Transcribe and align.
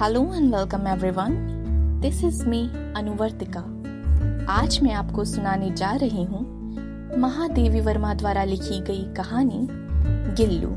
Hello 0.00 0.20
and 0.34 0.54
welcome 0.54 0.86
everyone 0.86 1.34
this 2.00 2.22
is 2.24 2.44
me 2.48 2.60
Anuvartika 2.96 3.60
आज 4.52 4.78
मैं 4.82 4.92
आपको 4.92 5.24
सुनाने 5.24 5.70
जा 5.70 5.90
रही 5.92 6.22
हूँ 6.24 6.40
महादेवी 7.18 7.80
वर्मा 7.80 8.14
द्वारा 8.14 8.44
लिखी 8.44 8.80
गई 8.80 9.02
कहानी, 9.14 9.66
गिल्लू। 10.36 10.70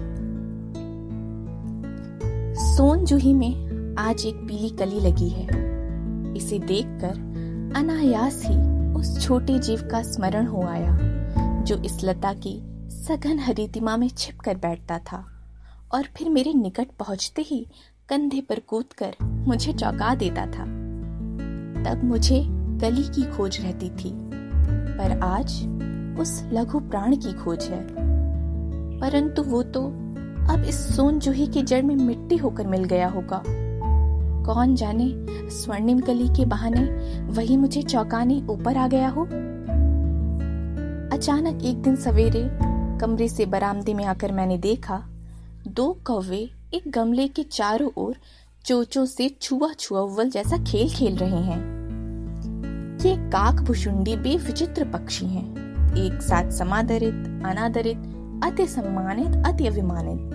सोन 2.65 3.05
जूही 3.05 3.33
में 3.33 3.95
आज 3.99 4.25
एक 4.25 4.43
पीली 4.47 4.69
कली 4.69 4.99
लगी 4.99 5.29
है। 5.29 5.47
इसे 6.35 6.59
देखकर 6.59 7.15
अनायास 7.75 8.41
ही 8.45 8.57
उस 8.93 9.19
छोटे 9.21 9.59
जीव 9.59 9.87
का 9.91 10.03
स्मरण 10.03 10.47
हो 10.47 10.63
आया, 10.63 10.97
जो 11.63 11.81
इस 11.83 12.03
लता 12.03 12.33
की 12.33 12.59
सघन 12.89 13.39
हरितिमा 13.39 13.97
में 13.97 14.09
छिप 14.09 14.39
कर 14.39 14.57
बैठता 14.57 14.99
था 14.99 15.25
और 15.93 16.03
फिर 16.17 16.29
मेरे 16.29 16.53
निकट 16.53 16.87
पहुँचते 16.99 17.41
ही 17.41 17.65
कंधे 18.09 18.41
पर 18.41 18.59
कूदकर 18.59 19.15
मुझे 19.23 19.73
चौंका 19.73 20.15
देता 20.15 20.45
था। 20.45 20.63
तब 21.83 22.01
मुझे 22.03 22.45
गली 22.49 23.03
की 23.03 23.23
खोज 23.23 23.59
रहती 23.61 23.89
थी, 23.89 24.11
पर 24.97 25.19
आज 25.23 25.45
उस 26.19 26.49
लघु 26.53 26.79
प्राण 26.79 27.15
की 27.15 27.33
खोज 27.33 27.63
है। 27.63 27.87
परंतु 28.99 29.43
वो 29.43 29.63
तो 29.63 29.85
अब 30.53 30.65
इस 30.67 30.95
सोन 30.95 31.19
जूही 31.19 31.47
की 31.47 31.61
जड़ 31.61 31.81
में 31.81 31.95
मिट्टी 31.95 32.37
होकर 32.37 32.67
मिल 32.67 32.83
गया 32.83 33.07
होगा। 33.07 33.43
कौन 34.45 34.75
जाने 34.75 35.09
स्वर्णिम 35.49 35.99
कली 35.99 36.27
के 36.27 36.45
बहाने 36.45 36.83
वही 37.23 37.57
मुझे 37.57 37.81
चौंकाने 37.81 38.41
ऊपर 38.49 38.77
आ 38.77 38.87
गया 38.87 39.09
हो? 39.09 39.23
अचानक 41.17 41.63
एक 41.63 41.81
दिन 41.81 41.95
सवेरे 41.95 42.49
कमरे 42.99 43.27
से 43.27 43.45
बरामदे 43.45 43.93
में 43.93 44.05
आकर 44.05 44.31
मैंने 44.31 44.57
देखा, 44.57 45.03
दो 45.67 45.97
कौवे 46.05 46.49
एक 46.73 46.91
गमले 46.91 47.27
के 47.27 47.43
चारों 47.43 47.89
ओर 47.97 48.15
चोचों 48.65 49.05
से 49.05 49.37
छुआ 49.41 49.73
छुआ 49.79 50.23
जैसा 50.23 50.57
खेल 50.57 50.89
खेल 50.89 51.15
रहे 51.15 51.41
हैं। 51.41 51.59
ये 53.05 53.15
काक 53.17 53.61
भुषुंडी 53.61 54.15
बेविचित्र 54.15 54.85
पक्षी 54.85 55.25
हैं। 55.25 55.55
एक 55.95 56.21
साथ 56.21 56.51
समादरित, 56.51 57.43
अनादरित, 57.45 57.97
अति 58.43 58.67
सम्मानित, 58.67 59.45
अति 59.45 59.67
अभिमानित। 59.67 60.33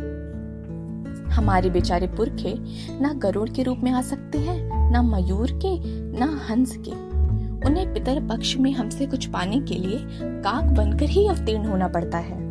हमारे 1.32 1.70
बेचारे 1.70 2.06
पुरखे 2.06 2.54
ना 3.00 3.12
गरुड़ 3.12 3.48
के 3.48 3.62
रूप 3.62 3.78
में 3.78 3.92
आ 3.92 4.02
सकते 4.02 4.38
हैं, 4.38 4.92
ना 4.92 5.02
मयूर 5.02 5.50
के, 5.52 5.80
ना 6.18 6.46
हंस 6.50 6.76
के। 6.76 6.91
उन्हें 7.66 7.94
पितर 7.94 8.26
पक्ष 8.26 8.56
में 8.56 8.72
हमसे 8.72 9.06
कुछ 9.06 9.26
पाने 9.26 9.60
के 9.60 9.74
लिए 9.74 9.98
काक 10.22 10.64
बनकर 10.64 11.06
ही 11.06 11.28
अवतीर्ण 11.28 11.64
होना 11.66 11.88
पड़ता 11.88 12.18
है। 12.18 12.47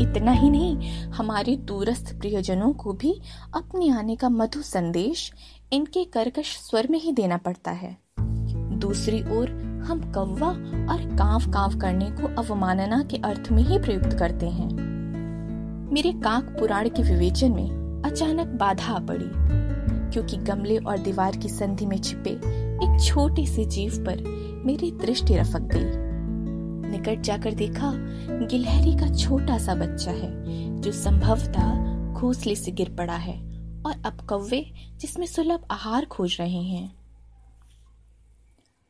इतना 0.00 0.32
ही 0.32 0.50
नहीं, 0.50 0.90
हमारे 1.08 1.56
दूरस्थ 1.56 2.14
प्रियजनों 2.18 2.72
को 2.72 2.92
भी 2.92 3.12
अपने 3.54 3.90
आने 3.90 4.16
का 4.16 4.28
मधु 4.28 4.62
संदेश 4.62 5.32
इनके 5.72 6.04
कर्कश 6.04 6.56
स्वर 6.58 6.86
में 6.90 6.98
ही 7.00 7.12
देना 7.12 7.36
पड़ता 7.36 7.70
है। 7.70 7.96
दूसरी 8.78 9.22
ओर, 9.22 9.50
हम 9.86 10.00
कौवा 10.12 10.48
और 10.92 11.04
कांव 11.18 11.50
कांव 11.52 11.78
करने 11.78 12.10
को 12.10 12.34
अवमानना 12.42 13.02
के 13.02 13.16
अर्थ 13.16 13.50
में 13.52 13.62
ही 13.62 13.78
प्रयुक्त 13.78 14.16
करते 14.18 14.48
हैं। 14.48 14.70
मेरे 15.92 16.12
काक 16.12 16.56
पुराण 16.58 16.88
के 16.88 17.02
विवेचन 17.02 17.52
में 17.52 18.02
अचानक 18.04 18.46
बाधा 18.60 18.98
पड़ी, 18.98 19.30
क्योंकि 20.12 20.36
गमले 20.36 20.76
और 20.78 20.98
दीवार 20.98 21.36
की 21.36 21.48
संधि 21.48 21.86
में 21.86 21.98
छिपे 21.98 22.30
एक 22.30 23.00
छोटे 23.04 23.46
से 23.46 23.64
जीव 23.64 24.04
पर 24.06 24.22
मेरी 24.66 24.90
दृष्टि 24.90 25.36
रफक 25.36 25.68
गई। 25.74 26.01
निकट 27.02 27.22
जाकर 27.22 27.54
देखा, 27.54 27.90
गिलहरी 28.46 28.92
का 28.96 29.08
छोटा 29.14 29.56
सा 29.58 29.74
बच्चा 29.74 30.10
है, 30.10 30.30
जो 30.80 30.92
संभवतः 30.92 32.12
घोसले 32.12 32.54
से 32.54 32.72
गिर 32.72 32.94
पड़ा 32.98 33.16
है 33.16 33.34
और 33.86 34.02
अब 34.04 34.20
कौवे, 34.28 34.64
जिसमें 35.00 35.26
सुलभ 35.26 35.64
आहार 35.70 36.04
खोज 36.04 36.36
रहे 36.40 36.62
हैं। 36.62 36.92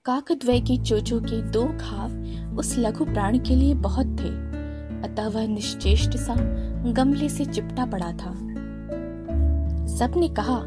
काकद्वय 0.05 0.61
की 0.61 0.77
चोचो 0.79 1.21
के 1.21 1.41
दो 1.51 1.65
घाव 1.69 2.59
उस 2.59 2.75
लघु 2.79 3.05
प्राण 3.05 3.39
के 3.39 3.55
लिए 3.55 3.75
बहुत 3.75 4.07
थे, 4.21 4.31
अतः 5.09 5.29
वह 5.29 5.47
निश्चेष्ट 5.47 6.17
सा 6.17 6.35
गमले 6.93 7.29
से 7.29 7.45
चिपटा 7.45 7.87
पड़ा 7.87 8.11
था। 8.13 8.33
सबने 9.89 10.29
कहा, 10.29 10.61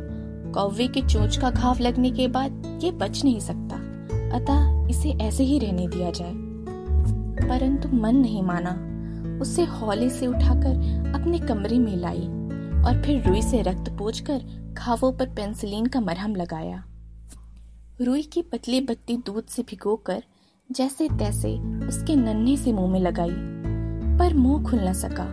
कौवे 0.51 0.87
के 0.87 1.01
चोच 1.01 1.37
का 1.37 1.51
घाव 1.51 1.79
लगने 1.79 2.11
के 2.11 2.27
बाद 2.27 2.79
ये 2.83 2.91
बच 2.91 3.23
नहीं 3.23 3.39
सकता, 3.39 3.77
अतः 4.37 4.89
इसे 4.89 5.09
ऐसे 5.21 5.43
ही 5.43 5.59
रहने 5.59 5.87
दिया 5.87 6.11
जाए। 6.11 6.44
परंतु 7.41 7.89
मन 7.89 8.15
नहीं 8.15 8.43
माना। 8.43 8.71
उसे 9.41 9.63
हौले 9.63 10.09
से 10.09 10.27
उठाकर 10.27 11.13
अपने 11.15 11.39
कमरे 11.39 11.79
में 11.79 11.95
लाई 11.97 12.27
और 12.81 13.01
फिर 13.05 13.27
रुई 13.27 13.41
से 13.41 13.61
रक्त 13.61 13.89
पोछकर 13.89 14.41
घावों 14.73 15.11
पर 15.13 15.25
पेंसिलीन 15.25 15.85
का 15.85 15.99
मरहम 15.99 16.35
लगाया। 16.35 16.83
रुई 18.01 18.21
की 18.23 18.41
पतली 18.41 18.81
बत्ती 18.81 19.17
दूध 19.17 19.45
से 19.45 19.61
भिगोकर 19.61 20.23
जैसे 20.71 21.07
तैसे 21.09 21.57
उसके 21.87 22.15
नन्हे 22.15 22.57
से 22.57 22.73
मुँह 22.73 22.91
में 22.91 22.99
लगाई, 22.99 23.35
पर 24.19 24.33
मुँह 24.33 24.63
खुल 24.63 24.79
न 24.79 24.93
सका 24.93 25.25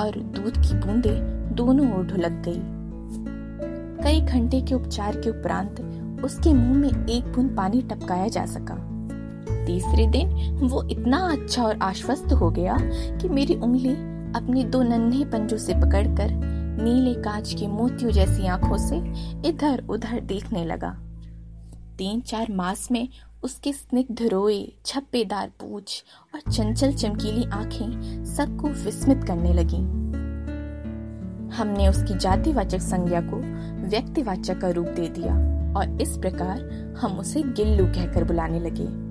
और 0.00 0.18
दूध 0.18 0.58
की 0.58 0.74
बूंदे 0.74 1.14
दोनों 1.54 1.98
ओर 1.98 2.04
ढुलक 2.06 2.42
गई। 2.48 2.60
कई 4.04 4.20
घंटे 4.20 4.60
के 4.60 4.74
उपचार 4.74 5.16
के 5.16 5.30
उपरांत 5.30 5.80
उसके 6.24 6.52
मुँह 6.54 6.74
में 6.74 7.06
एक 7.06 7.32
बूंद 7.32 7.56
पानी 7.56 7.82
टपकाया 7.82 8.28
जा 8.28 8.46
सका। 8.46 8.74
तीसरे 9.68 10.06
दिन 10.06 10.28
वो 10.62 10.82
इतना 10.90 11.18
अच्छा 11.32 11.64
और 11.64 11.78
आश्वस्त 11.82 12.32
हो 12.32 12.50
गया 12.50 12.76
कि 13.18 13.28
मेरी 13.28 13.54
उंगली 13.54 13.92
अपने 14.38 14.64
दो 14.64 14.82
नन्हे 14.82 15.24
पंजों 15.24 15.56
से 15.56 15.74
पकड़कर 15.74 16.30
नीले 16.82 17.14
कांच 17.14 17.54
की 17.54 17.66
मोतियों 17.66 18.10
जैसी 18.10 18.46
आँखों 18.46 18.76
से 18.78 18.96
इधर 19.48 19.84
उधर 19.90 20.20
देखने 20.20 20.64
लगा। 20.64 20.90
तीन 21.98 22.20
चार 22.20 22.52
मास 22.52 22.88
में 22.90 23.08
उसके 23.42 23.72
स्निग्ध 23.72 24.22
रोए, 24.22 24.72
छप्पेदार 24.86 25.50
पूछ 25.60 26.04
और 26.34 26.52
चंचल 26.52 26.92
चमकीली 26.92 27.44
आँखें 27.44 28.24
सबको 28.24 28.68
विस्मित 28.68 29.24
करने 29.24 29.52
लगी। 29.52 29.82
हमने 31.56 31.88
उसकी 31.88 32.18
जातिवाचक 32.18 32.80
संज्ञा 32.80 33.20
को 33.20 33.36
व्यक्तिवाचक 33.88 34.60
का 34.60 34.70
रूप 34.70 34.86
दे 34.86 35.08
दिया 35.08 35.34
और 35.78 36.00
इस 36.00 36.16
प्रकार 36.16 36.96
हम 37.00 37.18
उसे 37.18 37.42
गिल्लू 37.42 37.86
कहकर 37.86 38.24
बुलाने 38.24 38.60
लगे। 38.60 39.07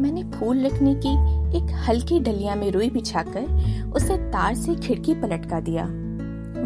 मैंने 0.00 0.24
फूल 0.24 0.66
रखने 0.66 0.94
की 0.94 1.12
एक 1.56 1.84
हल्की 1.88 2.20
डलिया 2.20 2.54
में 2.54 2.70
रुई 2.70 2.90
बिछाकर 2.90 3.44
उसे 3.94 4.16
तार 4.16 4.54
से 4.54 4.74
खिड़की 4.74 5.14
पर 5.14 5.32
लटका 5.32 5.60
दिया। 5.60 5.84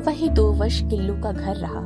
वही 0.07 0.29
दो 0.29 0.53
वर्ष 0.53 0.81
किल्लू 0.81 1.23
का 1.23 1.33
घर 1.33 1.57
रहा। 1.57 1.81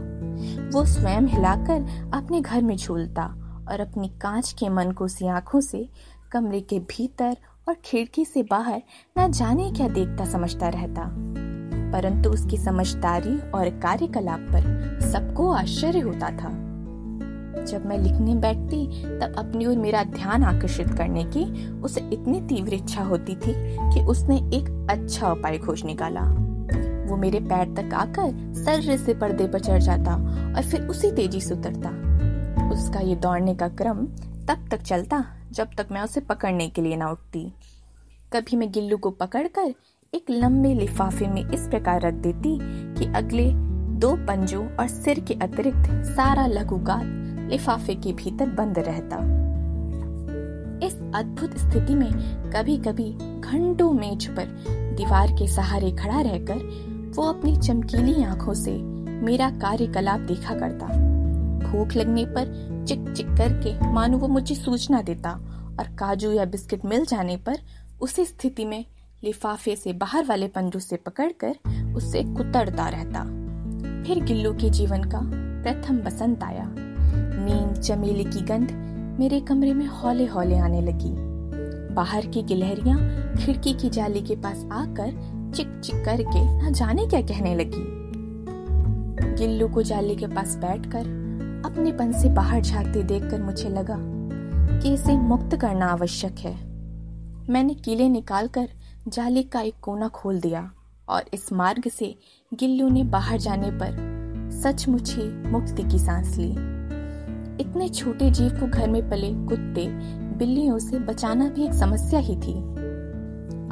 वो 0.75 0.85
स्वयं 0.85 1.23
हिलाकर 1.23 2.11
अपने 2.15 2.41
घर 2.41 2.63
में 2.63 2.77
झूलता 2.77 3.25
और 3.71 3.81
अपनी 3.81 4.09
कांच 4.09 4.53
के 4.53 4.69
मन 4.69 4.93
को 4.93 5.09
सी 5.09 5.27
आँखों 5.27 5.61
से 5.61 5.89
कमरे 6.33 6.61
के 6.61 6.79
भीतर 6.79 7.37
और 7.69 7.77
खिड़की 7.85 8.25
से 8.25 8.43
बाहर 8.43 8.83
न 9.19 9.33
जाने 9.33 9.71
क्या 9.71 9.89
देखता 9.89 10.25
समझता 10.25 10.69
रहता। 10.69 11.03
परंतु 11.93 12.31
उसकी 12.31 12.57
समझदारी 12.57 13.51
और 13.51 13.69
कार्यकलाप 13.69 14.41
पर 14.41 14.99
सबको 15.03 15.53
आश्चर्य 15.53 16.01
होता 16.01 16.31
था। 16.31 16.64
जब 17.65 17.87
मैं 17.87 17.99
लिखने 17.99 18.35
बैठती, 18.35 18.87
तब 19.21 19.35
अपनी 19.39 19.67
ओर 19.67 19.77
मेरा 19.77 20.03
ध्यान 20.05 20.43
आकर्षित 20.43 20.89
करने 20.89 21.25
की 21.27 21.45
उसे 21.81 22.01
इतनी 22.13 22.41
तीव्र 22.41 22.75
इच्छा 22.75 23.03
होती 23.03 23.35
थी 23.37 23.55
कि 23.95 24.05
उसने 24.05 24.37
एक 24.57 24.89
अच्छा 24.91 25.33
उपाय 25.33 25.59
खोज 25.59 25.85
निकाला। 25.85 26.23
वो 27.09 27.17
मेरे 27.17 27.41
पैर 27.41 27.75
तक 27.75 27.95
आकर 27.95 28.55
सर्र 28.55 28.97
से 28.97 29.15
पर्दे 29.15 29.47
पर 29.47 29.61
चढ़ 29.61 29.81
जाता 29.81 30.15
और 30.57 30.63
फिर 30.63 30.87
उसी 30.87 31.11
तेज़ी 31.13 31.41
से 31.41 31.55
उतरता। 31.55 31.91
उसका 32.71 33.01
ये 33.01 33.17
दौड़ने 33.17 33.55
का 33.55 33.69
क्रम 33.69 34.07
तब 34.49 34.69
तक 34.71 34.83
चलता 34.83 35.25
जब 35.53 35.75
तक 35.79 35.89
मैं 35.93 36.01
उसे 36.03 36.21
पकड़ने 36.21 36.69
के 36.69 36.83
लिए 36.83 36.97
ना 36.97 37.11
उठती। 37.11 37.53
कभी 38.33 38.57
मैं 38.57 38.71
गिल्लू 38.73 38.97
को 38.97 39.11
पकड़कर 39.11 39.75
एक 40.13 40.31
लंबे 40.31 40.73
लिफाफे 40.75 41.27
में 41.27 41.51
इस 41.51 41.67
प्रकार 41.69 42.01
रख 42.01 42.15
देती 42.15 42.59
कि 42.95 43.13
अगले 43.17 43.51
दो 44.01 44.15
पंजों 44.27 44.67
और 44.69 44.89
सिर 44.89 45.21
के 45.21 45.35
अतिरिक्त 45.35 45.91
सारा 46.07 46.47
लघुगात 46.47 47.24
लिफाफे 47.51 47.95
के 47.95 48.13
भीतर 48.13 48.51
बंद 48.51 48.79
रहता। 48.79 49.17
इस 50.87 50.95
अद्भुत 51.15 51.57
स्थिति 51.59 51.95
में 51.95 52.11
कभी 52.51 52.77
कभी 52.77 53.11
घंटों 53.41 53.93
मेज 53.93 54.27
पर 54.27 54.47
दीवार 54.97 55.33
के 55.33 55.47
सहारे 55.49 55.91
खड़ा 55.93 56.21
रहकर 56.21 57.13
वो 57.17 57.23
अपनी 57.23 57.57
चमकीली 57.57 58.23
आँखों 58.25 58.55
से 58.55 58.73
मेरा 59.25 59.51
कार्यकलाप 59.51 60.21
देखा 60.21 60.55
करता। 60.55 60.87
भूख 61.69 61.95
लगने 61.97 62.25
पर 62.27 62.53
चिक 62.89 63.13
चिक 63.17 63.27
करके 63.27 63.93
मानो 63.93 64.19
वो 64.19 64.29
मुझे 64.29 64.55
सूचना 64.55 65.03
देता 65.03 65.31
और 65.81 65.87
काजू 65.97 66.33
या 66.33 66.45
बिस्किट 66.45 66.85
मिल 66.85 67.05
जाने 67.05 67.37
पर 67.37 67.59
उसी 68.01 68.25
स्थिति 68.25 68.65
में 68.65 68.85
लिफाफे 69.25 69.77
से 69.77 69.93
बाहर 69.93 70.25
वाले 70.25 70.49
पंजों 70.49 70.81
से 70.81 70.97
पकड़कर 70.97 71.95
उससे 71.97 72.23
कुतरता 72.23 72.89
रहता। 72.89 73.23
फिर 74.03 74.25
गिल्लू 74.25 74.53
के 74.53 74.71
जीवन 74.71 75.05
का 75.05 75.21
प्रथम 75.65 75.99
बसंत 75.99 76.43
आया। 76.43 76.75
चमेली 77.85 78.25
की 78.25 78.41
गंध 78.41 78.71
मेरे 79.21 79.41
कमरे 79.41 79.75
में 79.75 79.87
हौले 79.87 80.27
हौले 80.27 80.59
आने 80.59 80.81
लगी। 80.81 81.13
बाहर 81.95 82.27
की 82.27 82.43
गिलहरियाँ 82.43 82.99
खिड़की 83.37 83.73
की 83.73 83.91
जाली 83.91 84.21
के 84.21 84.37
पास 84.37 84.65
आकर 84.73 85.53
चिक 85.57 85.81
चिक 85.85 86.05
करके 86.05 86.63
न 86.63 86.73
जाने 86.73 87.07
क्या 87.07 87.21
कहने 87.21 87.55
लगी। 87.55 87.85
गिल्लू 89.37 89.69
को 89.69 89.83
जाली 89.83 90.17
के 90.17 90.27
पास 90.27 90.57
बैठकर 90.57 91.01
अपने 91.67 91.93
पन 91.93 92.13
से 92.13 92.29
बाहर 92.29 92.61
झांकते 92.61 93.03
देखकर 93.03 93.43
मुझे 93.43 93.69
लगा 93.69 93.97
कि 94.83 94.95
इसे 94.95 95.17
मुक्त 95.17 95.57
करना 95.57 95.87
आवश्यक 95.87 96.39
है। 96.39 96.55
मैंने 97.51 97.75
कीले 97.75 98.09
निकालकर 98.09 98.69
जाली 99.09 99.43
का 99.43 99.61
एक 99.61 99.75
कोना 99.83 100.09
खोल 100.09 100.41
दिया 100.41 100.71
और 101.09 101.25
इस 101.35 101.53
मार्ग 101.53 101.89
से 101.89 102.15
गिल्लू 102.55 102.89
ने 102.89 103.05
बाहर 103.05 103.39
जाने 103.39 103.71
पर 103.71 103.97
सचमुच 104.63 105.15
ही 105.15 105.51
मुक्ति 105.51 105.83
की 105.83 105.99
सांस 105.99 106.37
ली। 106.37 106.74
इतने 107.61 107.89
छोटे 107.89 108.31
जीव 108.31 108.51
को 108.51 108.67
घर 108.67 108.91
में 108.91 109.09
पले 109.11 109.33
कुत्ते, 109.49 109.87
बिल्लियों 110.37 110.79
से 110.79 110.99
बचाना 110.99 111.49
भी 111.49 111.65
एक 111.65 111.73
समस्या 111.73 112.21
ही 112.21 112.37
थी। 112.37 112.55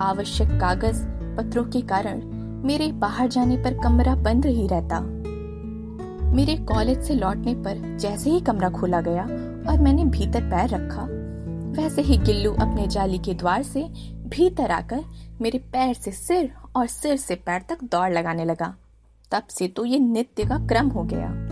आवश्यक 0.00 0.48
कागज़, 0.60 1.04
पत्रों 1.36 1.64
के 1.64 1.80
कारण 1.80 2.22
मेरे 2.66 2.90
बाहर 2.92 3.28
जाने 3.28 3.56
पर 3.56 3.78
कमरा 3.82 4.14
बंद 4.14 4.46
ही 4.46 4.66
रहता। 4.66 5.00
मेरे 6.32 6.56
कॉलेज 6.56 7.02
से 7.02 7.14
लौटने 7.14 7.54
पर 7.54 7.96
जैसे 7.98 8.30
ही 8.30 8.40
कमरा 8.40 8.70
खोला 8.70 9.00
गया 9.00 9.22
और 9.70 9.80
मैंने 9.80 10.04
भीतर 10.04 10.42
पैर 10.42 10.68
रखा, 10.68 11.06
वैसे 11.72 12.02
ही 12.02 12.18
गिल्लू 12.18 12.52
अपने 12.52 12.86
जाली 12.86 13.18
के 13.18 13.34
द्वार 13.34 13.62
से 13.62 13.82
भीतर 14.28 14.70
आकर 14.70 15.04
मेरे 15.40 15.58
पैर 15.72 15.94
से 15.94 16.12
सिर 16.12 16.52
और 16.76 16.86
सिर 16.86 17.16
से 17.16 17.34
पैर 17.34 17.62
तक 17.68 17.84
दौड़ 17.84 18.10
लगाने 18.10 18.44
लगा। 18.44 18.74
तब 19.32 19.42
से 19.50 19.68
तो 19.68 19.84
ये 19.84 19.98
नित्य 19.98 20.44
का 20.44 20.58
क्रम 20.66 20.88
हो 20.88 21.02
गया। 21.02 21.51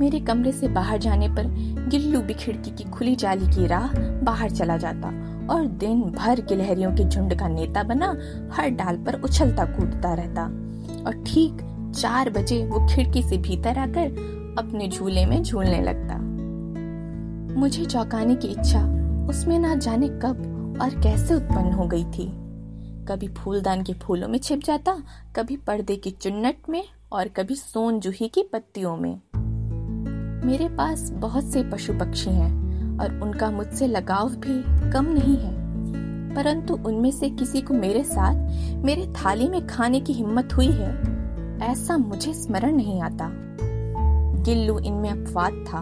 मेरे 0.00 0.20
कमरे 0.20 0.52
से 0.52 0.68
बाहर 0.68 0.98
जाने 0.98 1.28
पर 1.28 1.46
गिल्लू 1.88 2.20
भी 2.20 2.34
खिड़की 2.34 2.70
की 2.70 2.84
खुली 2.84 3.16
जाली 3.16 3.46
की 3.46 3.66
राह 3.66 3.92
बाहर 4.24 4.50
चला 4.50 4.76
जाता 4.76 5.08
और 5.54 5.66
दिन 5.66 6.00
भर 6.02 6.40
गिलहरियों 6.40 6.92
के 6.92 7.04
झुंड 7.04 7.38
का 7.38 7.48
नेता 7.48 7.82
बना 7.82 8.08
हर 8.52 8.68
डाल 8.68 8.96
पर 8.96 9.20
उछलता 9.22 9.64
कूदता 9.64 10.14
रहता। 10.14 10.44
और 11.06 11.24
ठीक 11.26 11.52
चार 12.00 12.30
बजे 12.30 12.64
वो 12.66 12.86
खिड़की 12.88 13.22
से 13.22 13.38
भीतर 13.38 13.78
आकर 13.78 14.54
अपने 14.58 14.88
झूले 14.88 15.26
में 15.26 15.42
झूलने 15.42 15.82
लगता। 15.82 16.18
मुझे 17.60 17.84
चौंकाने 17.84 18.34
की 18.34 18.48
इच्छा 18.48 18.84
उसमें 19.30 19.58
ना 19.58 19.74
जाने 19.74 20.08
कब 20.08 20.78
और 20.82 21.00
कैसे 21.02 21.34
उत्पन्न 21.34 21.72
हो 21.72 21.86
गई 21.86 22.04
थी। 22.04 22.30
कभी 23.08 23.28
फूलदान 23.28 23.82
के 23.82 23.92
फूलों 23.92 24.28
में 24.28 24.38
छिप 24.38 24.60
जाता, 24.64 25.02
कभी 25.36 25.56
पर्दे 25.56 25.96
की 25.96 26.10
चुन्नट 26.10 26.68
में 26.68 26.84
और 27.12 27.28
कभी 27.28 27.54
सोन 27.54 28.00
जूही 28.00 28.28
की 28.28 28.42
पत्तियों 28.42 28.96
में। 28.96 29.20
मेरे 30.44 30.68
पास 30.68 31.10
बहुत 31.10 31.44
से 31.44 31.62
पशु 31.62 31.92
पक्षी 31.92 32.30
हैं 32.30 32.52
और 32.98 33.20
उनका 33.20 33.50
मुझसे 33.50 33.86
लगाव 33.86 34.28
भी 34.28 34.90
कम 34.90 35.04
नहीं 35.04 35.36
है। 35.36 35.60
परंतु 36.34 36.74
उनमें 36.74 37.10
से 37.10 37.30
किसी 37.30 37.60
को 37.60 37.74
मेरे 37.74 38.04
साथ, 38.04 38.34
मेरे 38.84 39.06
थाली 39.06 39.48
में 39.48 39.66
खाने 39.66 40.00
की 40.00 40.12
हिम्मत 40.12 40.48
हुई 40.56 40.70
है, 40.70 40.92
ऐसा 41.62 41.96
मुझे 41.96 42.34
स्मरण 42.34 42.76
नहीं 42.76 43.02
आता। 43.02 43.30
गिल्लू 44.42 44.78
इनमें 44.78 45.10
अपवाद 45.10 45.52
था। 45.52 45.80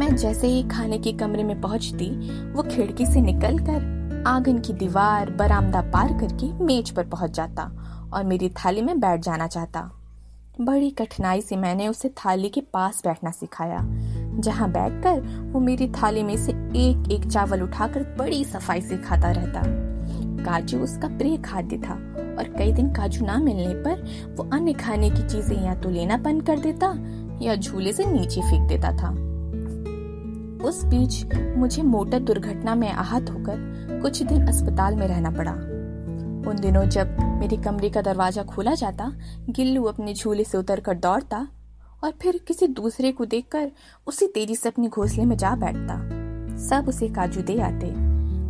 मैं 0.00 0.16
जैसे 0.16 0.46
ही 0.46 0.62
खाने 0.62 0.98
के 0.98 1.12
कमरे 1.12 1.44
में 1.44 1.60
पहुँचती, 1.60 2.10
वो 2.52 2.62
खिड़की 2.62 3.06
से 3.06 3.20
निकलकर 3.20 4.00
आँगन 4.26 4.58
की 4.58 4.72
दीवार, 4.72 5.30
बरामदा 5.30 5.80
पार 5.80 6.18
करके 6.18 6.64
मेज 6.64 6.90
पर 6.90 7.04
पहुँच 7.04 7.30
जाता 7.30 7.72
और 8.12 8.24
मेरी 8.24 8.48
थाली 8.48 8.82
में 8.82 9.00
बैठ 9.00 9.20
जाना 9.20 9.46
चाहता। 9.46 9.90
बड़ी 10.60 10.90
कठिनाई 10.90 11.40
से 11.40 11.56
मैंने 11.56 11.88
उसे 11.88 12.08
थाली 12.08 12.48
के 12.48 12.60
पास 12.60 13.00
बैठना 13.04 13.30
सिखाया। 13.30 13.78
जहाँ 14.40 14.70
बैठकर 14.72 15.20
वो 15.52 15.60
मेरी 15.60 15.88
थाली 15.88 16.22
में 16.22 16.36
से 16.36 16.52
एक 16.52 17.10
एक 17.12 17.24
चावल 17.26 17.62
उठाकर 17.62 18.02
बड़ी 18.18 18.44
सफ़ाई 18.44 18.80
से 18.80 18.96
खाता 18.96 19.30
रहता। 19.30 19.62
काजू 20.44 20.78
उसका 20.78 21.08
प्रिय 21.08 21.36
खाद्य 21.36 21.78
था 21.78 21.94
और 22.38 22.54
कई 22.58 22.72
दिन 22.72 22.90
काजू 22.90 23.26
ना 23.26 23.38
मिलने 23.38 23.74
पर 23.74 24.04
वो 24.36 24.48
अन्य 24.52 24.72
खाने 24.72 25.10
की 25.10 25.28
चीज़ें 25.28 25.64
या 25.64 25.74
तो 25.74 25.90
लेना 25.90 26.16
बंद 26.16 26.42
कर 26.42 26.58
देता 26.58 26.94
या 27.42 27.54
झूले 27.54 27.92
से 27.92 28.04
नीचे 28.04 28.40
फेंक 28.40 28.68
देता 28.68 28.92
था। 28.92 29.10
उस 30.68 30.84
बीच 30.84 31.34
मुझे 31.56 31.82
मोटर 31.82 32.18
दुर्घटना 32.18 32.74
में 32.74 32.90
आहत 32.90 33.30
होकर 33.30 33.98
कुछ 34.02 34.22
दिन 34.22 34.46
अस्पताल 34.46 34.96
में 34.96 35.06
रहना 35.06 35.30
पड़ा। 35.30 35.52
उन 36.50 36.56
दिनों 36.60 36.84
जब 36.84 37.16
मेरे 37.40 37.56
कमरे 37.56 37.88
का 37.90 38.00
दरवाज़ा 38.02 38.42
खोला 38.44 38.74
जाता, 38.74 39.04
गिल्लू 39.48 39.82
अपने 39.84 40.12
झूले 40.14 40.44
से 40.44 40.58
उतर 40.58 40.80
कर 40.80 40.94
दौड़ता 40.96 41.46
और 42.04 42.12
फिर 42.22 42.38
किसी 42.48 42.66
दूसरे 42.68 43.12
को 43.12 43.24
देखकर 43.24 43.70
उसी 44.06 44.26
तेज़ी 44.26 44.56
से 44.56 44.68
अपने 44.68 44.88
घोंसले 44.88 45.24
में 45.24 45.36
जा 45.36 45.54
बैठता। 45.56 45.96
सब 46.60 46.88
उसे 46.88 47.08
काजू 47.08 47.42
दे 47.42 47.58
आते, 47.60 47.90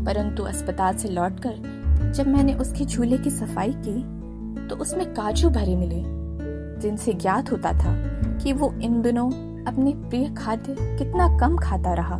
परंतु 0.04 0.42
अस्पताल 0.44 0.96
से 0.96 1.08
लौटकर 1.08 2.12
जब 2.14 2.26
मैंने 2.26 2.54
उसके 2.56 2.84
झूले 2.84 3.18
की 3.18 3.30
सफ़ाई 3.30 3.72
की 3.78 4.66
तो 4.68 4.76
उसमें 4.76 5.06
काजू 5.14 5.50
भरे 5.50 5.76
मिले, 5.76 6.02
जिनसे 6.80 7.12
ज्ञात 7.14 7.52
होता 7.52 7.72
था 7.74 7.94
कि 8.38 8.52
वो 8.52 8.72
इन 8.82 9.00
दिनों 9.02 9.30
अपने 9.64 9.94
प्रिय 10.08 10.28
खाद्य 10.34 10.76
कितना 10.98 11.28
कम 11.38 11.56
खाता 11.58 11.94
रहा। 11.94 12.16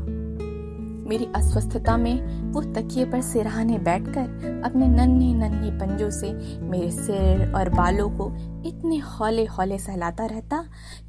मेरी 1.11 1.25
अस्वस्थता 1.37 1.97
में 1.97 2.53
वो 2.53 2.61
तकिए 2.75 3.05
पर 3.05 3.21
सिरहाने 3.21 3.79
बैठकर 3.79 4.62
अपने 4.65 4.89
नन्हे 4.89 5.33
नन्हे 5.35 5.71
पंजों 5.71 6.11
से 6.11 6.33
मेरे 6.62 6.91
सिर 6.91 7.53
और 7.53 7.69
बालों 7.69 8.09
को 8.11 8.31
इतने 8.69 8.99
हौले 8.99 9.45
हौले 9.47 9.79
सहलाता 9.79 10.27
रहता 10.27 10.62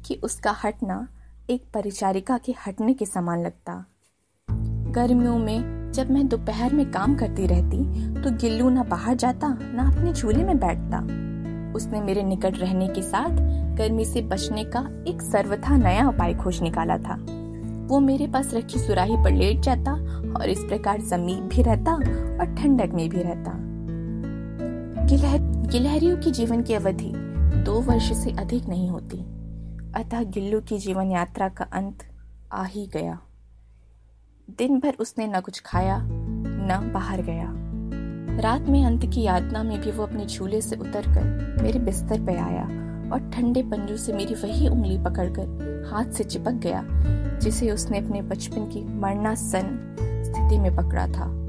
कि 0.06 0.14
उसका 0.24 0.54
हटना 0.64 0.96
एक 1.50 1.64
परिचारिका 1.74 2.38
के 2.38 2.54
हटने 2.66 2.94
के 2.94 3.06
समान 3.06 3.42
लगता। 3.42 3.84
गर्मियों 4.92 5.38
में 5.38 5.92
जब 5.92 6.10
मैं 6.10 6.26
दोपहर 6.28 6.72
में 6.74 6.90
काम 6.90 7.14
करती 7.16 7.46
रहती 7.46 7.78
तो 8.22 8.30
गिल्लू 8.40 8.70
ना 8.70 8.82
बाहर 8.84 9.14
जाता, 9.14 9.48
ना 9.48 9.88
अपने 9.90 10.12
झूले 10.12 10.44
में 10.44 10.58
बैठता। 10.58 10.98
उसने 11.76 12.00
मेरे 12.00 12.22
निकट 12.22 12.58
रहने 12.58 12.88
के 12.88 13.02
साथ 13.02 13.36
गर्मी 13.76 14.04
से 14.04 14.22
बचने 14.22 14.64
का 14.64 14.80
एक 15.08 15.22
सर्वथा 15.22 15.76
नया 15.76 16.08
उपाय 16.08 16.34
खोज 16.34 16.60
निकाला 16.62 16.98
था। 16.98 17.14
वो 17.82 18.00
मेरे 18.00 18.26
पास 18.26 18.54
रखी 18.54 18.78
सुराही 18.78 19.16
पर 19.16 19.32
लेट 19.32 19.60
जाता 19.60 19.92
और 20.34 20.48
इस 20.48 20.58
प्रकार 20.58 21.00
ज़मीन 21.00 21.48
भी 21.48 21.62
रहता 21.62 21.94
और 21.94 22.54
ठंडक 22.58 22.94
में 22.94 23.08
भी 23.08 23.22
रहता। 23.22 23.52
गिलहरियों 25.68 26.16
की 26.16 26.30
जीवन 26.30 26.62
की 26.62 26.74
अवधि 26.74 27.12
दो 27.64 27.80
वर्ष 27.80 28.12
से 28.12 28.30
अधिक 28.32 28.68
नहीं 28.68 28.88
होती, 28.90 29.18
अतः 29.94 30.22
गिल्लू 30.24 30.60
की 30.60 30.78
जीवन 30.78 31.10
यात्रा 31.10 31.48
का 31.48 31.64
अंत 31.72 32.04
आ 32.52 32.64
ही 32.64 32.86
गया। 32.86 33.18
दिन 34.48 34.78
भर 34.80 34.94
उसने 35.00 35.26
न 35.26 35.40
कुछ 35.40 35.60
खाया, 35.60 35.98
न 36.02 36.90
बाहर 36.94 37.22
गया। 37.22 37.52
रात 38.40 38.68
में 38.68 38.84
अंत 38.84 39.04
की 39.06 39.22
यातना 39.22 39.62
में 39.62 39.80
भी 39.80 39.90
वो 39.90 40.02
अपने 40.02 40.24
झूले 40.26 40.60
से 40.60 40.76
उतरकर 40.76 41.62
मेरे 41.62 41.78
बिस्तर 41.78 42.24
पे 42.26 42.34
आया। 42.34 42.66
और 43.12 43.30
ठंडे 43.30 43.62
पंजों 43.62 43.96
से 43.96 44.12
मेरी 44.12 44.34
वही 44.34 44.68
उंगली 44.68 44.98
पकड़कर 44.98 45.88
हाथ 45.92 46.04
से 46.04 46.24
चिपक 46.24 46.52
गया, 46.52 46.84
जिसे 47.38 47.70
उसने 47.70 47.98
अपने 47.98 48.22
बचपन 48.22 48.66
की 48.66 48.84
मरना 48.84 49.34
सन 49.34 49.96
स्थिति 50.00 50.58
में 50.58 50.76
पकड़ा 50.76 51.06
था। 51.06 51.42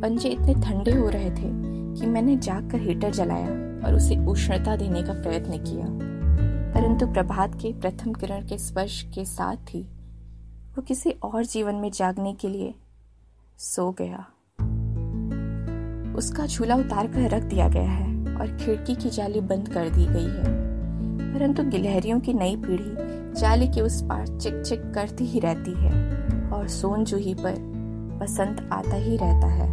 पंजे 0.00 0.28
इतने 0.28 0.54
ठंडे 0.54 0.92
हो 0.92 1.08
रहे 1.08 1.30
थे 1.30 1.50
कि 1.94 2.06
मैंने 2.06 2.36
जाकर 2.36 2.80
हीटर 2.80 3.10
जलाया 3.10 3.48
और 3.86 3.94
उसे 3.94 4.26
उष्णता 4.26 4.76
देने 4.76 5.02
का 5.02 5.12
प्रयत्न 5.12 5.58
किया। 5.58 5.86
परंतु 6.74 7.06
प्रभात 7.06 7.54
के 7.54 7.72
प्रथम 7.72 8.12
किरण 8.12 8.46
के 8.46 8.58
स्पर्श 8.58 9.02
के 9.14 9.24
साथ 9.24 9.56
ही 9.70 9.82
वो 10.76 10.82
किसी 10.82 11.10
और 11.10 11.44
जीवन 11.44 11.74
में 11.74 11.90
जागने 11.90 12.32
के 12.32 12.48
लिए 12.48 12.74
सो 13.58 13.90
गया। 13.90 14.26
उसका 16.16 16.46
झूला 16.46 16.74
उतार 16.74 17.06
कर 17.06 17.30
रख 17.30 17.42
दिया 17.42 17.68
गया 17.68 17.90
है 17.90 18.34
और 18.34 18.56
खिड़की 18.56 18.94
की 18.94 19.10
जाली 19.10 19.40
बंद 19.40 19.68
कर 19.68 19.88
दी 19.88 20.06
गई 20.06 20.30
है। 20.30 20.63
परंतु 21.34 21.62
गिलहरियों 21.62 22.20
की 22.20 22.34
नई 22.34 22.56
पीढ़ी 22.56 23.40
जाली 23.40 23.68
के 23.68 23.80
उस 23.80 24.02
पार 24.02 24.26
चिक 24.26 24.62
चिक 24.62 24.80
करती 24.94 25.24
ही 25.24 25.40
रहती 25.40 25.70
है 25.70 26.18
और 26.50 26.68
सोन 26.68 27.04
जूही 27.04 27.34
पर 27.34 27.54
बसंत 28.20 28.68
आता 28.72 28.96
ही 28.96 29.16
रहता 29.16 29.46
है। 29.46 29.66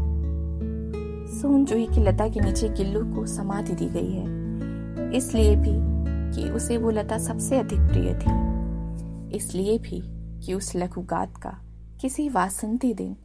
सोन 1.41 1.65
जूही 1.65 1.85
की 1.85 2.03
लता 2.03 2.27
के 2.27 2.39
नीचे 2.39 2.69
गिल्लू 2.69 3.15
को 3.15 3.25
समाधि 3.25 3.73
दी 3.73 3.85
गई 3.85 4.11
है। 4.11 4.23
इसलिए 5.13 5.55
भी 5.55 5.73
कि 6.35 6.49
उसे 6.49 6.77
वो 6.77 6.89
लता 6.89 7.17
सबसे 7.17 7.57
अधिक 7.57 7.79
प्रिय 7.79 8.13
थी। 8.13 8.51
इसलिए 9.35 9.77
भी 9.77 10.01
कि 10.45 10.53
उस 10.53 10.75
लघुगात 10.75 11.37
का 11.37 11.61
किसी 12.01 12.29
वासंती 12.29 12.93
दिन 12.93 13.15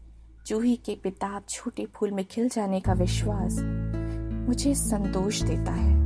जूही 0.46 0.76
के 0.76 0.98
पिताब 1.02 1.42
छोटे 1.48 1.86
फूल 1.94 2.10
में 2.10 2.24
खिल 2.24 2.48
जाने 2.48 2.80
का 2.80 2.92
विश्वास 2.92 3.60
मुझे 4.48 4.74
संतोष 4.74 5.42
देता 5.42 5.72
है। 5.72 6.05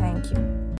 थैंक 0.00 0.32
यू 0.32 0.60